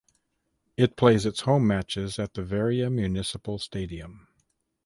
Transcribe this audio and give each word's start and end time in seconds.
It 0.77 0.97
plays 0.97 1.27
its 1.27 1.41
home 1.41 1.67
matches 1.67 2.17
at 2.17 2.33
the 2.33 2.41
Veria 2.41 2.91
Municipal 2.91 3.59
Stadium. 3.59 4.27